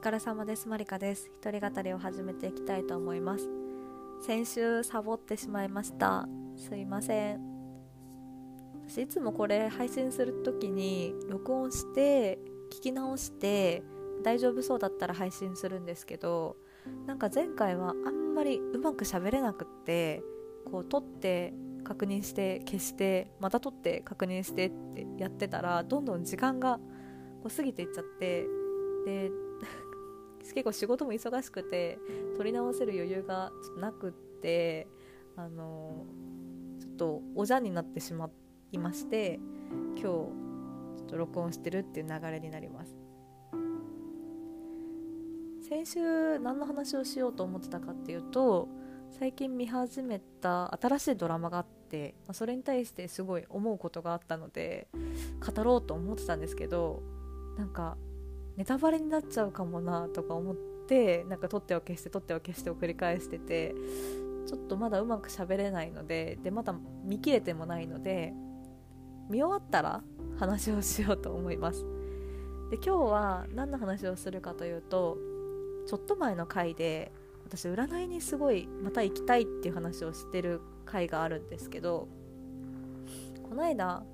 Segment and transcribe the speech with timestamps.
[0.00, 0.66] 疲れ様です。
[0.66, 1.30] マリカです。
[1.42, 3.46] 一人語りを始めていきたいと思います。
[4.26, 6.26] 先週サボってしまいました。
[6.56, 7.40] すいません。
[8.88, 12.38] 私いつもこれ配信する時に録音して
[12.72, 13.82] 聞き直して
[14.24, 16.56] 大丈夫そうだったら配信するんですけど
[17.06, 20.22] なんか前回はあんまりうまく喋れなくって
[20.64, 21.52] こう撮って
[21.84, 26.78] 確認して消してまた撮って確認してってやってたらどんどん時間が
[27.42, 28.46] こう過ぎていっちゃって
[29.04, 29.30] で
[30.40, 31.98] 結構仕事も忙しくて
[32.36, 34.88] 撮り直せる余裕がちょっとなくって
[35.36, 36.06] あの
[36.80, 38.30] ちょっとおじゃんになってしま
[38.72, 39.38] いまして
[39.94, 40.32] 今日ちょ
[41.04, 42.96] っと録音してるっていう流れになります。
[45.68, 48.68] 先週何の話をしようと思ってたかっていうと
[49.10, 54.88] 最近見始めた新しいドラマがあってまあそれに対してすごい思うことがあったので
[55.54, 57.02] 語ろうと思ってたんですけど
[57.56, 57.96] なんか
[58.56, 60.56] ネタバレになっちゃうかもなとか思っ
[60.88, 63.74] てなんか撮っては消して撮っては消してを繰り返してて
[64.46, 68.32] ちょっとまだうまく喋れないのででまだ見切れてもないので
[69.28, 70.02] 見終わったら
[70.38, 71.84] 話をしようと思います。
[72.70, 75.18] で今日は何の話をするかというと
[75.86, 77.12] ちょっと前の回で
[77.44, 82.08] 私占いにすごいまた行きたいっていう話をしてる回があるんですけど
[83.48, 84.04] この間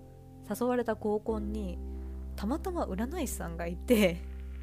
[0.49, 1.79] 誘われた合コンに
[2.37, 4.23] たまたま占い師さんがいて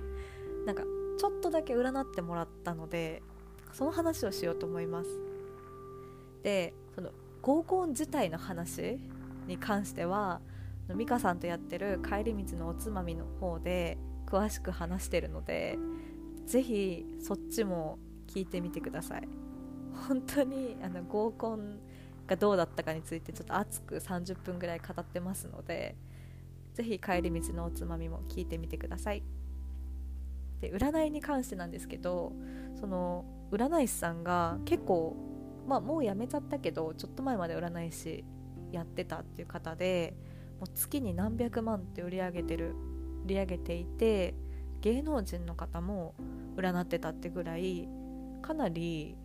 [0.65, 0.83] なんか
[1.17, 3.21] ちょっとだけ占ってもらったので
[3.73, 5.09] その話をしようと思います。
[6.43, 7.09] でその
[7.41, 8.99] 合コン自体の話
[9.47, 10.41] に関しては
[10.95, 15.77] 美香さんとやってる帰り道のおつまみの方で詳しく話してるので
[16.45, 19.27] ぜひそっちも聞いてみてください。
[20.07, 21.79] 本当にあの合コン
[22.27, 25.95] がどうだったかについてちょっと熱く30分ぐらい語ってますので
[26.73, 29.23] ぜひ帰り道のおつまみも聞いてみてください。
[30.61, 32.31] で占いに関してなんですけど
[32.79, 35.15] その占い師さんが結構
[35.67, 38.23] まあもう辞めちゃったけどちょっと前まで占い師
[38.71, 40.15] やってたっていう方で
[40.59, 42.75] もう月に何百万って売り上げてる
[43.25, 44.35] 売り上げていて
[44.81, 46.15] 芸能人の方も
[46.55, 47.87] 占ってたってぐらい
[48.41, 49.15] かなり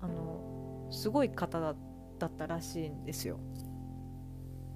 [0.00, 1.70] あのすごい方だ
[2.26, 3.38] ったらしいんですよ。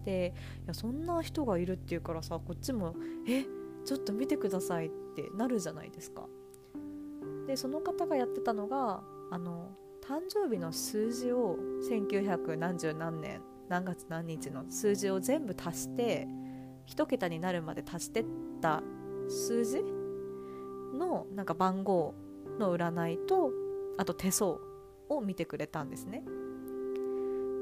[0.06, 0.32] で
[0.64, 2.94] いやそんな人がいるっていうからさこっちも
[3.28, 3.44] え
[3.84, 6.26] ちょっと見てくださいってなるじゃないですか。
[7.46, 9.70] でその方がやってたのがあの
[10.02, 11.56] 誕生日の数字を
[11.90, 16.26] 1900何十何年何月何日の数字を全部足して
[16.86, 18.24] 1桁になるまで足してっ
[18.60, 18.82] た
[19.28, 19.82] 数字
[20.96, 22.14] のなんか番号
[22.58, 23.50] の占いと
[23.98, 24.58] あと手相
[25.08, 26.24] を見てくれたんですね。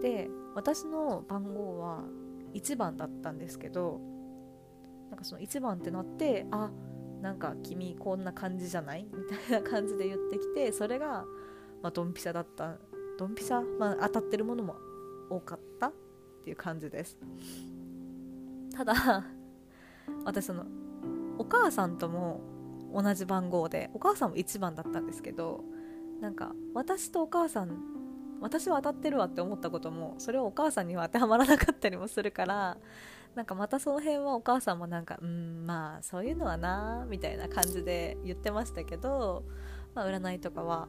[0.03, 2.05] で私の番号は
[2.55, 4.01] 1番だったんですけど
[5.11, 6.71] なんかその1番ってなってあ
[7.21, 9.07] なんか君こんな感じじゃない？
[9.13, 11.25] みたいな感じで言ってきてそれが、
[11.83, 12.79] まあ、ドンピシャだった。
[13.17, 14.75] ドンピシャ、まあ、当たってるものも
[15.31, 15.93] 多かったっ
[16.43, 17.17] ていう感じです。
[18.75, 19.25] ただ
[20.25, 20.67] 私その
[21.39, 22.41] お母さんとも
[22.93, 25.63] 同じ番号でお母さんも1番だったんですけど
[26.21, 27.94] なんか私とお母さん
[28.41, 32.77] 私は当たってるわって思ったこともそれはお母さんには当てはまらなかったりもするから
[33.35, 39.45] なんかまたその辺はお母さんもなんかうんまあそういうのはなみたいな感じで言ってましたけど、
[39.95, 40.89] まあ、占いとかは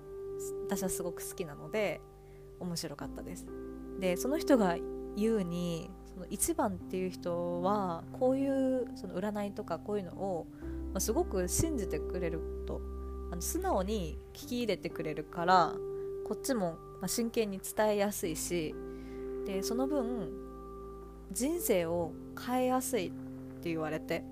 [0.68, 2.02] 私はすごく好きなので
[2.60, 3.46] 面白かったです。
[4.00, 4.76] でその人が
[5.16, 10.48] 言うにその1番っていう人はこういうその占いとかこういうのを、
[10.94, 12.82] まあ、すごく信じてくれると
[13.32, 15.74] あの素直に聞き入れてくれるから
[16.26, 18.74] こっちも、真剣に伝えやすいし
[19.46, 20.32] でその分
[21.32, 22.14] 人生を
[22.48, 23.12] 変えやすいっ
[23.62, 24.24] て言われて。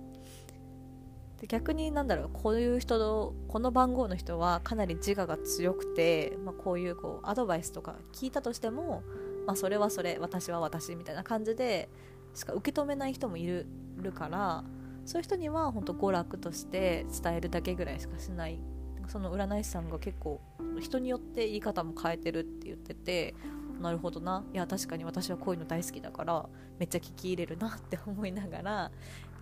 [1.39, 9.03] で逆になんだろうこういう人のこの番号の人はかなり自我が強くて、まあ、こういうこうアドバイスとか聞いたとしても、
[9.45, 11.89] まあ、それはそれ私は私みたいな感じで
[12.33, 13.67] しか受け止めない人もいる
[14.13, 14.63] から
[15.05, 18.59] そういう人には本当娯楽として伝えるだけぐらいしかしない。
[19.07, 20.39] その占い師さんが結構
[20.81, 23.35] 人によって言い方も変えてるって言ってて
[23.81, 24.43] なるほどな。
[24.53, 26.47] いや確かに私はこういうの大好きだから
[26.79, 28.91] めっちゃ聞き入れるなって思いながら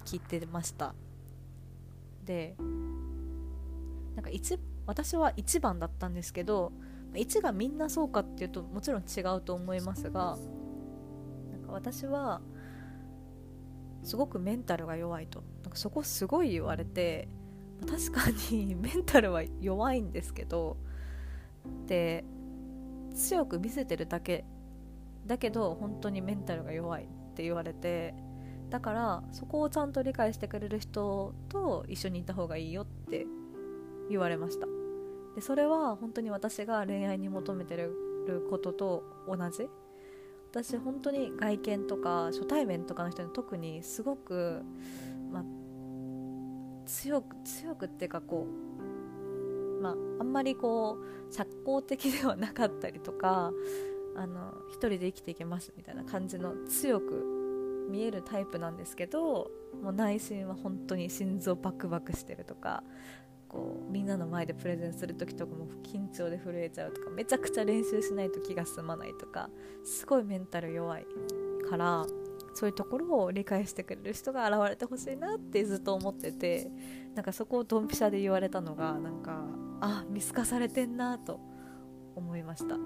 [0.05, 0.93] 聞いてました。
[2.25, 2.55] で
[4.15, 6.71] なんか1私は1番だったんですけど
[7.13, 10.37] 1がみんなそうかっていうともちろん違うと思いますが
[11.51, 12.41] なんか私は
[14.03, 15.43] すごくメンタルが弱いと。
[15.61, 17.27] なんかそこすごい言われて
[17.87, 20.77] 確かに メンタルは弱いんですけど
[21.87, 22.23] で
[23.13, 24.45] 強く見せてるだけ
[25.25, 28.13] だけど本当にメンタルが弱いって言われて
[28.69, 33.27] だからそこをちゃんと理解してくれる人と一緒にいた方がいいよって
[34.09, 34.67] 言われました。
[35.35, 37.93] でそれは本当に私が恋愛に求めてる
[38.49, 39.67] ことと同じ。
[40.51, 44.61] 私本当に外見とか初対面とかの人に特にすごく、
[45.31, 45.43] まあ、
[46.85, 48.70] 強く強くっていうかこう、
[49.81, 50.99] まあ、あんまりこ
[51.29, 53.51] う社交的ではなかったりとか
[54.15, 59.51] あの一人で生きていけますみたいな感じの強く見えるタイプなんですけど
[59.81, 62.83] もう内心は本当に心臓バクバクしてるとか
[63.47, 69.49] こうみんなの前でプレゼンする時とかも緊張で震えちゃうとかめちゃくちゃ練習しないと気が済まないとか
[69.83, 71.05] すごいメンタル弱い
[71.69, 72.05] から
[72.53, 76.69] そういうところを理解してくれる人が現れてほしいなってずっと思ってて
[77.15, 79.43] なんかそこをドンピシャで言われたのがなんか
[79.81, 81.39] あ見透かされてんなと
[82.15, 82.77] 思いました。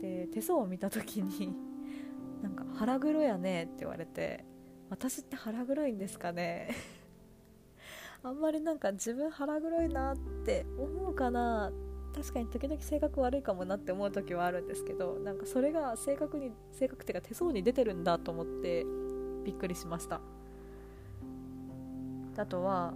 [0.00, 1.54] で手相を見た時に
[2.42, 4.44] なんか腹黒やねって言われて
[4.88, 6.70] 私って腹黒いんですかね？
[8.22, 11.72] あんまりなんか自分腹黒いなって思うかな。
[12.14, 18.84] 確かに時々性格悪いかもなって思う時はあるんですけどなんかそれが性格に性格っていうか手相に出てるんだと思って
[19.44, 20.20] びっくりしました。
[22.36, 22.94] あとは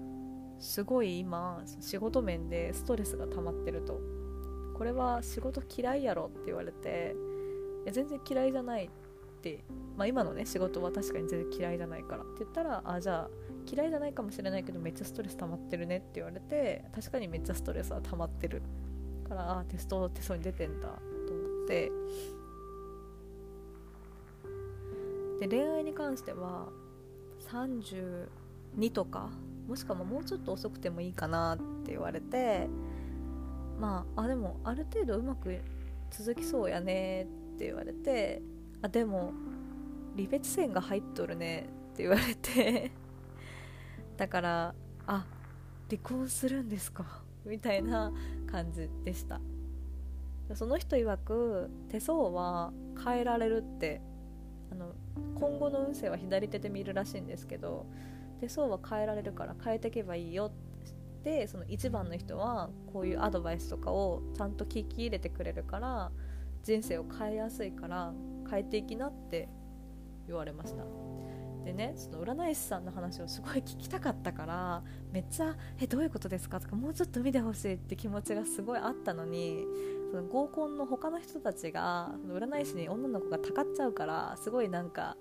[0.63, 4.01] すごい今仕事面でストレスが溜まってると。
[4.75, 7.15] これは仕事嫌いやろって言われて
[7.85, 8.89] いや全然嫌いじゃないっ
[9.43, 9.63] て、
[9.97, 12.23] まあ、今のね仕事は確かに全然嫌いじゃないから。
[12.23, 13.31] って言ったらあじゃあ
[13.71, 18.63] 嫌いじゃないかもしれないけどめっちゃストレス溜まってるねって言われて確かにめっちゃストレスは溜まってる
[19.29, 21.91] からあテストテストに出てんだと思って。
[25.41, 26.69] で恋愛に関しては
[27.51, 29.31] 32とか
[29.69, 32.69] もしくはもうちょっと遅くてもいいかなって言われて
[33.79, 35.61] まああでもある程度うまく
[36.11, 37.27] 続きそうやねっ
[37.59, 38.43] て言われて
[38.83, 39.33] あでも
[40.17, 42.93] 離別線が入っとるねって言われて
[44.17, 44.75] だから
[45.07, 45.27] あ
[45.89, 48.13] 離婚するんですかみたいな
[48.47, 49.41] 感じでした。
[50.55, 52.73] その人曰く手相は
[53.03, 54.03] 変えられるって
[54.71, 54.95] あの
[55.35, 57.87] 今後の運勢は左手で見るらしいんですけど
[58.43, 66.11] 手相は変えられるから変えていけばいいよってその1番の人はこういうアドバイスとかをちゃんと聞き入れてくれるから
[66.65, 68.13] 人生を変えやすいから
[68.51, 69.49] 変えていきなって
[70.27, 70.83] 言われました
[71.65, 79.65] でねその占い師さんの話をすごい聞きたかったからめっちゃ「えどういうことですか?」とかもうちょっと見てほしいって気持ちがすごいあったのに
[80.11, 85.17] その合コンの他の人たちが占い師に女の子がたかっちゃうからすごいなんか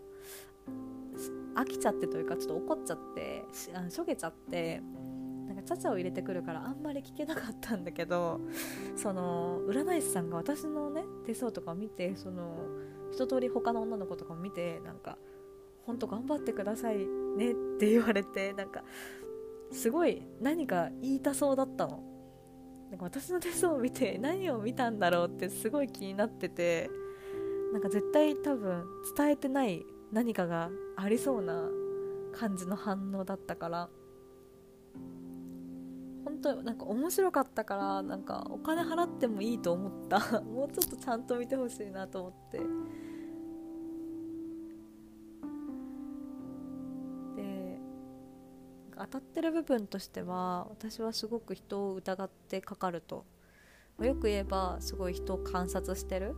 [1.56, 4.82] 飽きちゃってというかちょっと怒っちゃってしあしょげちゃって
[5.48, 8.40] なんかちゃちゃを入れてくるからあんまり聞けなかったんだけど
[8.96, 12.68] その占い師さんが私のね手相とかを見てその
[13.12, 15.18] 一通り他の女の子とかも見てなんか
[15.86, 16.98] 本当頑張ってください
[17.38, 18.84] ねって言われてなんか
[19.72, 22.04] すごい何か言いたそうだったの。
[22.90, 26.90] なんか私の手相を見て何を見たんだろうってすごい気になってて
[27.72, 31.70] なんか絶対多分伝えてない何かがありそうな
[32.34, 33.90] 感じの反応だったから。
[36.24, 40.42] 本当なんか面白かったからなんかお金払ってもいいと思った。
[40.42, 42.60] もうちょっとちゃんと見てほしいなと思って。
[47.36, 47.80] で
[48.98, 53.26] 当たってる部分としては私はすごく人を疑ってかかると。
[54.00, 56.36] よく言えばすごい人を観察してる。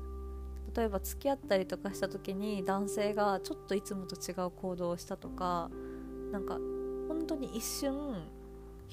[0.76, 5.70] 例えば付き合ったりとかした時に男性がちょっといつもと違う行動をしたとか
[6.32, 6.56] なんか
[7.08, 8.24] 本当に一瞬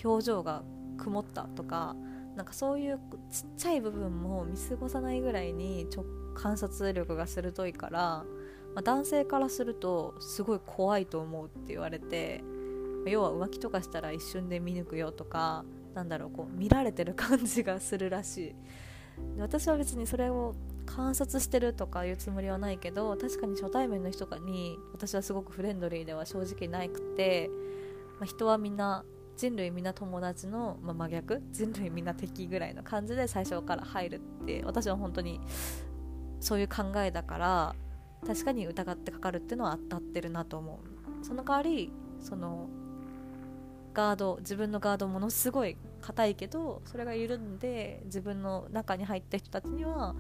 [0.05, 0.63] 表情が
[0.99, 1.97] 曇ったとか
[2.37, 2.99] なんかそういう
[3.31, 5.87] ちっちゃい部分も見過ごさないぐらいに
[6.35, 8.25] 観察力が鋭いから、ま
[8.77, 12.43] あ、男性からするとすごい怖いと思うって言われて
[13.07, 18.55] 要は浮気とかしたら一瞬で見抜くよとかなんだろうこう見られてる感じがするらしい。
[19.39, 20.55] 私は別にそれを
[20.97, 27.49] 観察してるとかいうつもりはないけど確かに初対面の人に私はすごくフレンドリーでは正直ないくて、
[28.19, 29.05] まあ、人はみんな
[29.37, 31.43] 人類みんな友達の、まあ、真逆？
[31.53, 35.41] 人類みんな敵ぐらいの感じで最初から入るって私は本当に
[36.41, 37.75] そういう考えだから
[38.27, 40.81] 確かに疑ってかかるっていうのは当たってるなと思
[41.23, 41.25] う。
[41.25, 42.69] その代わりその
[43.95, 50.15] ガード自分のガードものすごい硬いけどそれが緩んで自分の中に入った人たちには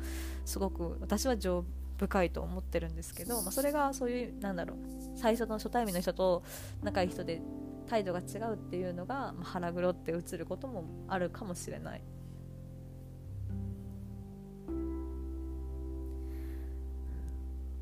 [0.44, 1.64] すごく私は情
[1.99, 4.78] 深いと思ってるんですけど、まあ、それがそういうなんだろう
[5.16, 6.42] 最初の初対面の人と
[6.82, 7.42] 仲いい人で
[7.87, 12.02] 態度が違うっていうのが、まあ、腹黒って映ることもあるかもしれない。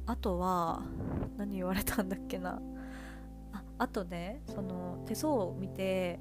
[0.07, 0.83] あとは
[1.37, 2.63] 何言われたんだっけな
[3.53, 6.19] ああとねその手相を見て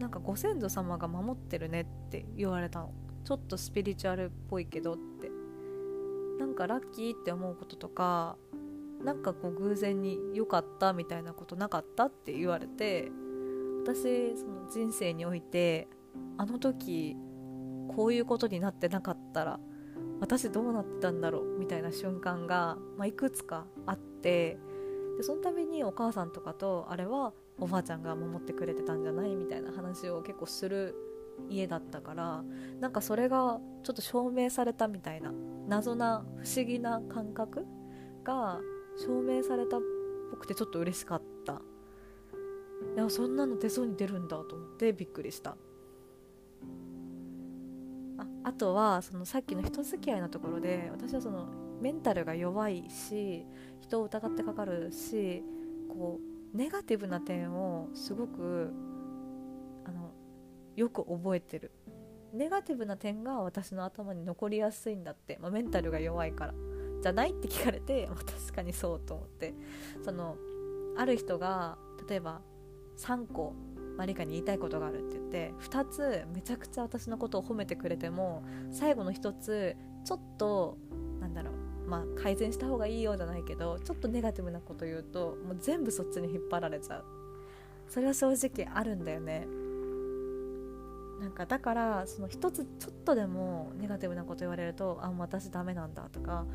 [0.00, 2.92] なんかご先祖様が守ってるねって言われたの。
[3.22, 5.30] ちょっとスピリチュアルっぽいけどって。
[6.40, 8.38] なんかラッキーって思うこととか
[9.04, 13.12] なんかこう偶然に良かったみたいなことなかったって言われて
[13.84, 15.86] 私その人生において
[16.38, 17.14] あの時
[17.94, 19.60] こういうことになってなかったら
[20.20, 24.58] 私どうなってたんだろうみたいな瞬間が、まあ、いくつかあって
[25.18, 29.36] でその度にお母さんとかとあれはおばあちゃんが守ってくれてたんじゃない？
[29.36, 30.94] みたいな話を結構する
[31.48, 32.42] 家だったから
[32.80, 35.32] なんかそれがちょっと証明されたみたいな
[35.68, 37.66] 謎な不思議な感覚
[38.24, 38.60] が
[38.96, 39.80] 証明されたっ
[40.30, 41.62] ぽくてちょっと嬉しかった。
[42.94, 45.56] いやそんなの手相に出るんだと思ってびっくりした。
[48.18, 51.46] ああとはそのさっきの人付き合いのところで私はその
[51.80, 53.46] メンタルが弱いし
[53.80, 55.42] 人を疑ってかかるし
[55.88, 58.72] こうネガティブな点をすごく
[59.84, 60.12] あの
[60.76, 61.72] よく覚えてる。
[62.32, 66.54] ネガティブな点が私の頭に残りやすいんだって、まあ、メンタルが弱いから。
[67.02, 69.54] じゃないって聞かれて、確かにそうと思って。
[70.04, 70.36] その
[70.96, 71.78] ある人が
[72.08, 72.40] 例えば
[72.98, 73.54] 3個
[73.96, 80.78] マリカに言いたいことがあるって言って2つめちゃくちゃ私のことを褒めてくれても最後の1つちょっと
[81.20, 81.54] なんだろう
[81.90, 87.04] まあ改善した方がいいようじゃないけどちょっとネガティブなこと言うともう全部そっちに引っ張られちゃう。
[87.88, 89.48] それは正直あるんだよね。
[91.20, 96.46] なんかだからその一つちょっとでもネガティブなこと言われるとあ私ダメなんだとか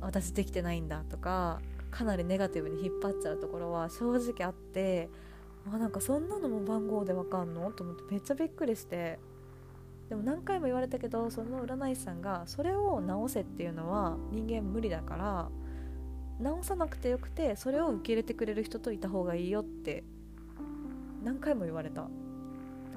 [0.00, 1.60] 私できてないんだとか
[1.90, 5.08] かなりネガティブに引っ張っちゃうところは正直あって
[5.72, 7.72] あなんかそんなのも番号でわかんの？
[7.72, 9.18] と思ってめっちゃびっくりして。
[10.14, 15.48] でも何回も言われたけどその占い師さんがそれを直せっていうのは人間無理だから
[16.38, 20.04] 直さなくてよくてそれを受け入れてくれる人といた方がいいよって
[21.24, 22.02] 何回も言われた。
[22.02, 22.08] だ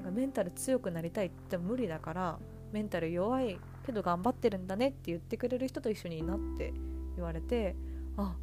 [0.04, 2.38] かメンタル強くなりたいって無理だから
[2.70, 6.72] メンタル弱いけど頑張ってるんだねって言ってくれる人と一緒になって
[7.16, 7.74] 言われて
[8.16, 8.36] あ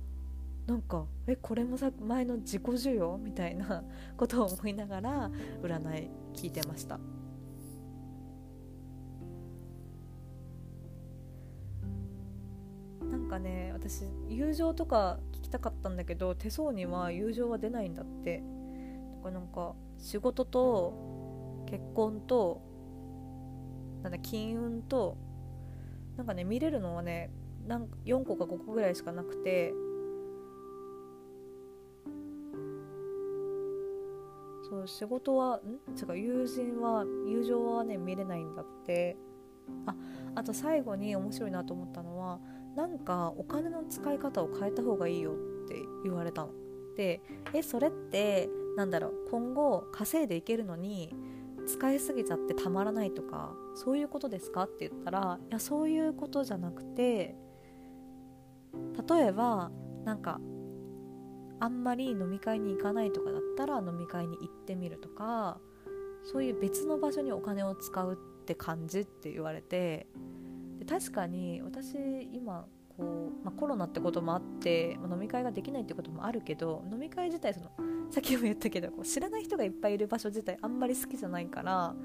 [0.68, 3.86] なんかえこれもさ前の自己需要みたいな
[4.18, 5.32] ことを思いながら
[5.64, 7.00] 占い聞いてました。
[13.36, 18.42] かね私友情とか聞きたかったんだけど手相には友情は出ないんだって。
[19.18, 22.62] だからなんか仕事と結婚と
[24.04, 25.18] なんだ金運と
[26.16, 27.32] なんかね見れるのはね
[27.68, 29.74] なん4個か5個ぐらいしかなくて。
[34.68, 35.78] そう仕事はん？
[35.96, 39.16] 違う友人は友情はね見れないんだって。
[39.86, 39.96] あ
[40.36, 42.40] あと最後に面白いなと思ったのは
[42.76, 45.36] なんかお金の使い方を変えた方がいいよっ
[45.68, 46.50] て言われたの。
[46.96, 47.22] で
[47.54, 51.14] えそれってなんだろう今後稼いでいけるのに
[51.68, 57.36] 使いすぎちゃってたまらないとかそういうことですかって言ったらいやそういうことじゃなくて
[59.10, 59.72] 例えば
[60.06, 60.40] なんか
[61.60, 65.60] あんまり飲み会に行かないとかだったら飲み会に行ってみるとか
[66.24, 70.08] そういう別の場所にお金を使うって感じって言われて
[70.88, 71.96] 確かに私
[72.32, 72.66] 今
[72.98, 77.72] こう、まあ、コロナってこともあって、まあ、飲み会ができないってこともあるけど飲み会自体その
[78.10, 81.96] さっきも言ったけどこう知らない人がいっぱいいる場所自体あんまり好きじゃないから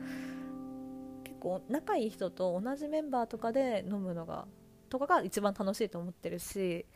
[1.25, 4.47] 結構仲いい人と同じメンバーとかで飲むのが
[4.89, 6.87] とかが一番楽しいと思ってるし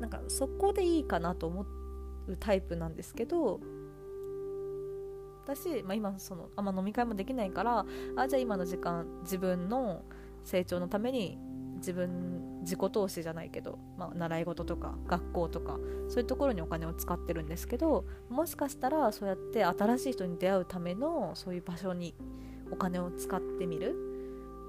[0.00, 3.60] なんかそこでいいかなと思うタイプなんですけど
[5.44, 7.86] 私、まあ、今そのあんま飲み会もできないから
[8.16, 10.02] あじゃあ今の時間自分の
[10.48, 11.38] 成長のために
[11.76, 15.78] 自分自己投資じゃないけど、まあ、習い事とか学校とか
[16.08, 22.14] そういうところにお金を使ってるんですけどもしかしたらそうやって新しい人に出会うためのそういう場所に
[22.72, 23.94] お金を使ってみる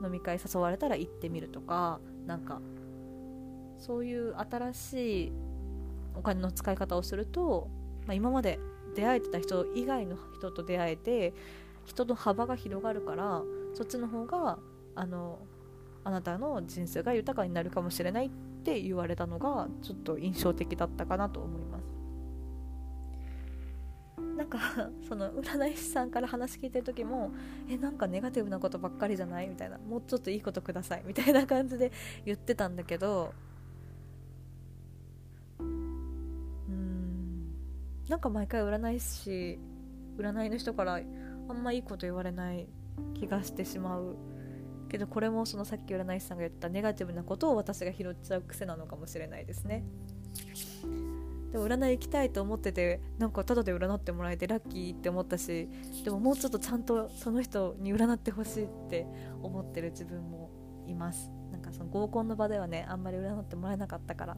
[0.03, 2.61] 飲み会誘われたら行ってみるとかなんか
[3.77, 5.31] そういう新しい
[6.13, 7.69] お金の使い方をすると、
[8.05, 8.59] まあ、今まで
[8.95, 11.33] 出会えてた人以外の人と出会えて
[11.85, 13.41] 人の幅が広がるから
[13.73, 14.59] そっちの方が
[14.95, 15.39] あの
[16.09, 18.29] あなたの人生が豊かになるかもしれないっ
[18.63, 21.83] て言われたのがちょっと印象的だったかなと思います。
[24.35, 24.57] なんか
[25.07, 27.31] その占い師さんから話聞いてる時も
[27.69, 29.47] えなんかネガティブなことばっかりじゃない？
[29.49, 29.77] みたいな。
[29.77, 31.03] もうちょっといいことください。
[31.05, 31.91] みたいな感じで
[32.25, 33.33] 言ってたんだけど
[35.59, 37.53] うん。
[38.09, 39.59] なんか毎回占い師
[40.17, 40.99] 占いの人から
[41.49, 42.67] あんまいいこと言われない
[43.13, 44.15] 気がしてしまう。
[44.89, 49.85] けどこれもそのさっき占い師さんが言ったネガティブなことを私が拾っちゃう癖なのかもしれないですね。
[51.51, 55.67] でも占い行きたいと思っててなんかタダで占ってもらえてラッキーって思ったし
[56.03, 59.07] でももうちょっとちゃんとその人に占ってほしいって
[59.41, 60.51] 思ってる自分も
[60.87, 61.31] います。
[61.51, 64.37] なんかその合コンの場ではねあんまり占ってもらえなかったから。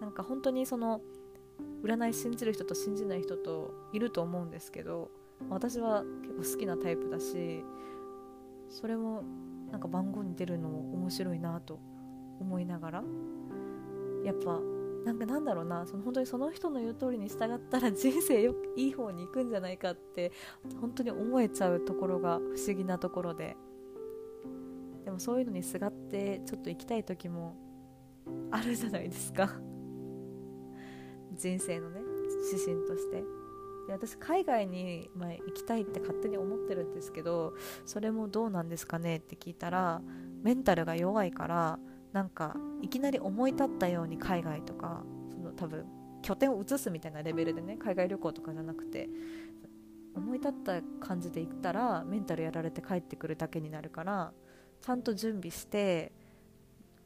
[0.00, 1.02] なんか本当にその
[1.82, 5.10] 占い信じる人と信じない人といると思うんですけど
[5.48, 7.64] 私は結構好きなタイプだし
[8.68, 9.22] それも
[9.70, 11.78] なんか番号に出るのも面白いなと
[12.40, 13.04] 思いながら
[14.24, 14.60] やっぱ
[15.04, 20.32] なんかなんだろうなその本当にその人の言う通りに従ったら 人生よいい方に行くんじゃないかって
[20.80, 23.56] 本当に思えちゃうところが不思議なところで。
[25.04, 27.56] でもそういうのにすがってちょっと行きたい時も
[28.50, 29.48] あるじゃないですか。
[31.32, 32.00] 人生のね
[32.52, 33.39] 指針として。
[33.90, 37.54] で私海外に、まあ、行きたいって勝手に思ってるんですけど
[37.84, 39.16] それもどうなんですかね？
[39.16, 40.00] って聞いたら
[40.42, 41.78] メンタルが弱いから
[42.12, 45.86] なんかいきなり思い立ったように海外とかその多分
[46.22, 49.08] 拠点を移すみたいなレベルでね海外旅行とかじゃなくて
[50.14, 54.32] 思い立った感じで行ったらメンタルやられて帰ってくるだけになるから
[54.80, 56.12] ちゃんと準備して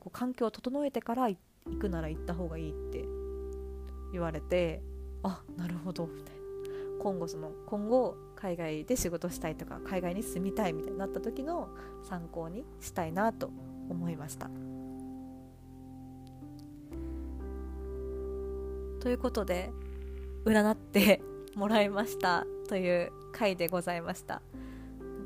[0.01, 1.39] こう環境を整えてから行
[1.81, 3.05] くなら行った方がいいって
[4.13, 4.83] 言われて
[5.23, 6.44] あなるほどみたいな。
[7.05, 11.69] 今後その今後海外で仕事したいとか海外に住みたいみたいになった時の
[12.03, 13.51] 参考にしたいなと
[13.91, 14.49] 思いました。
[19.01, 19.71] ということで
[20.47, 21.21] 占って
[21.55, 24.41] もらいましたという回でございました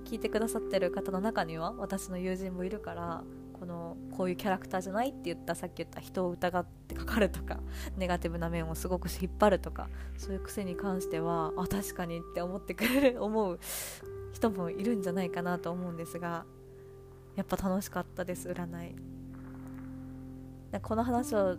[0.05, 3.23] 聞いてくださってる方の中には私の友人もいるから
[3.59, 7.61] このこういうキャラクターじゃないって言ったさっき言った人を疑ってかかるとか
[7.97, 13.59] ネガティブな面をすごく引っ張るとかそういう癖に関してはあ確かにって思ってくれる思う
[14.33, 16.45] 人もいるんじゃないかなと思うんですが
[17.37, 18.95] やっぱ楽しかったです占い。
[20.83, 21.57] この話を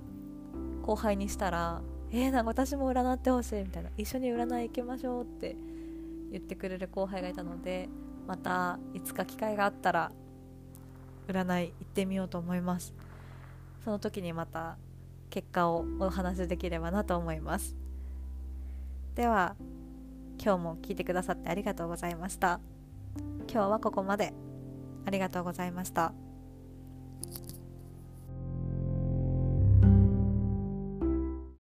[0.84, 3.90] 後輩にしたらえー、なんか私も占ってほしいみたいな。
[3.98, 5.56] 一緒に占い行きましょうって
[6.32, 7.90] 言ってくれる後輩がいたので
[8.28, 10.12] またいつか機会があったら
[11.30, 12.94] 占い行ってみようと思います。
[13.84, 14.78] その時にまた
[15.30, 17.76] 結果をお話しできればなと思います。
[19.16, 19.56] では
[20.44, 22.60] 今日も聞いてくださってありがとうございました。
[23.52, 24.34] 今日はここまで。
[25.06, 26.14] ありがとうございました。